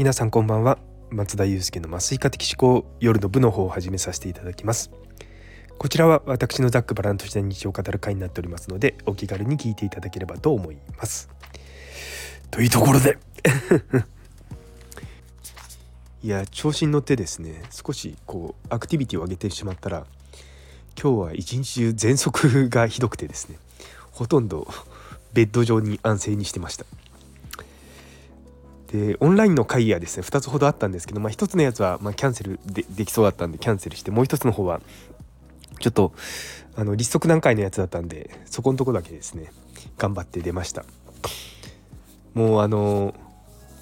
[0.00, 0.78] 皆さんこんばんは。
[1.10, 4.90] 松田祐介の麻酔科的思考夜の部の方を始めさせていただきます。
[5.76, 11.28] こちらは私のざっくばらんとした日常を語る会になっておりますのでお気軽に聞いていただければと思います。
[12.50, 13.18] というところで。
[16.24, 20.06] いや調子に乗ってですね少しこうアクティビティを上げてしまったら
[20.98, 23.58] 今日は一日中喘息がひどくてですね
[24.12, 24.66] ほとんど
[25.34, 26.86] ベッド上に安静にしてました。
[28.90, 34.80] でオンラインの会議がですね2つほどあったんですけど、まあ、1つのやつはまキャンセルでできそうだったんでキャンセルしてもう1つの方は
[35.78, 36.12] ちょっと
[36.76, 39.52] あの立足段階のやつだったんでそこのとこだけですね
[39.96, 40.84] 頑張って出ました。
[42.34, 43.14] もうあの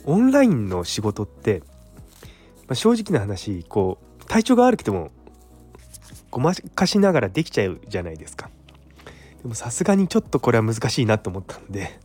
[0.04, 1.62] オンラインの仕事って、
[2.66, 5.10] まあ、正直な話こう体調が悪くても
[6.30, 8.50] ごまかしながらできちゃうじゃないですか。
[9.42, 11.98] でもさすがにちょっとこれは難しいなと思ったんで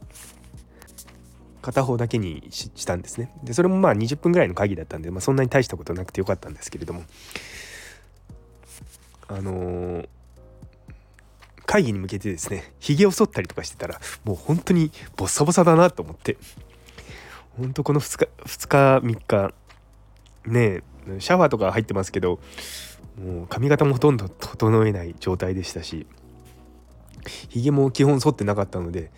[1.64, 3.32] 片方だけにしたんですね。
[3.44, 7.04] でそれもまあ20分ぐらいの会議だったんで、まあ、そんなに大したことなくてよかったんですけれども。
[9.30, 10.08] あのー、
[11.66, 16.38] 会議に向けてですねひげを剃ったりとかしてたらもう本当にボッサボサだなと思って。
[17.58, 19.54] 本当この2日2日3日
[20.48, 20.84] ね
[21.20, 22.40] シャワーとか入ってますけど
[23.24, 26.08] もう髪型もほとんど整えない状態でしたし
[27.50, 29.12] ひげも基本剃ってなかったので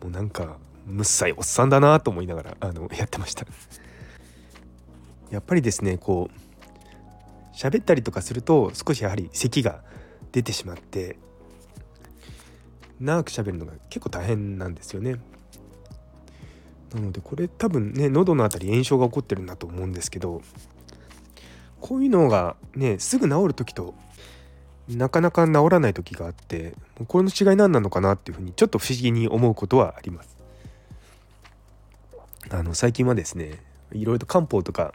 [0.00, 3.46] もうなんかむっさいおっさんだなと思いながらあのやってました
[5.30, 9.82] やっぱりですねこう喋ったりとかすると少しやはり咳が
[10.32, 11.18] 出てしまって
[13.00, 15.16] 長く喋るのが結構大変なんですよね
[16.94, 20.42] なのでこれ多分ね喉の辺り炎症が起こってるんだと思うんですけど
[21.80, 23.94] こういうのがねすぐ治る時と
[24.88, 26.74] なかなか治らない時があって
[27.06, 30.39] これの違い何なのかなっていうふうにちょっと不思議に思うことはあります。
[32.50, 33.62] あの最近はですね
[33.92, 34.92] いろいろと漢方とか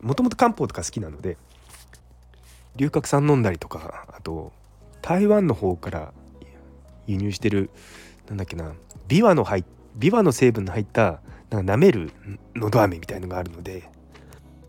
[0.00, 1.36] もともと漢方とか好きなので
[2.76, 4.52] 龍角散飲んだりとかあと
[5.02, 6.12] 台湾の方から
[7.06, 7.70] 輸入してる
[8.28, 8.74] なんだっけな
[9.06, 9.64] ビワの入
[9.96, 12.12] ビワの成分の入ったなんか舐める
[12.54, 13.90] のど飴みたいのがあるので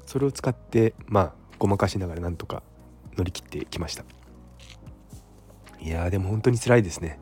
[0.06, 2.64] それを使ってまあごまかしながらなんとか
[3.18, 4.06] 乗り切ってきました。
[5.82, 7.20] いやでも本当に辛いですね。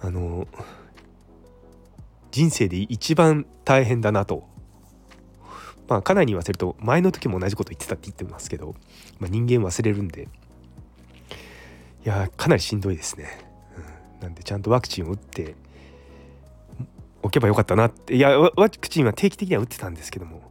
[0.00, 0.46] あの
[2.36, 4.46] 人生で一番大変だなと。
[5.88, 8.74] まあ家内に言わせると前の時も同じこと言ってたって言ってますけど、
[9.18, 10.24] まあ、人間忘れるんで
[12.04, 13.28] いやかなりしんどいですね、
[14.18, 15.54] うん、なんでちゃんとワクチンを打って
[17.22, 20.42] おけばよかったなっていやワクチンは定期的には打ってたんですけども。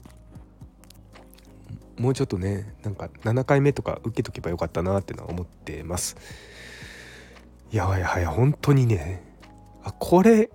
[1.97, 6.17] もうちょっとねなんか7回目とか受けとけばよかったなってのは思ってます。
[7.71, 9.23] いやいやいや本当にね
[9.83, 10.49] あこれ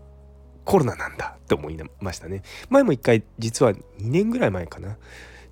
[0.65, 2.43] コロナなんだって思いましたね。
[2.69, 4.97] 前も一回実は2年ぐらい前かな。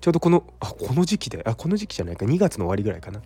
[0.01, 2.25] ちょうどこのあこの時期であこの時期じゃないか。
[2.25, 3.21] 2月の終わりぐらいかな。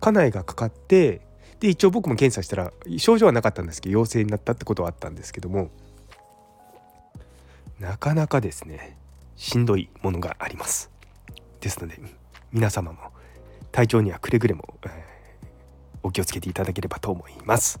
[0.00, 1.20] 家内がかかって
[1.60, 5.70] で一応僕も検査したら症状はなかったんですけど陽性になったってことはあったんですけども
[7.80, 8.98] なかなかですね
[9.36, 10.90] しんどいものがあります。
[11.60, 11.98] ですので
[12.52, 12.98] 皆様も
[13.72, 14.90] 体調にはくれぐれも、えー、
[16.02, 17.80] お気をつけていただければと思います。